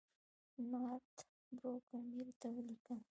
نارت 0.71 1.15
بروک 1.55 1.87
امیر 1.97 2.27
ته 2.39 2.47
ولیکل. 2.55 2.99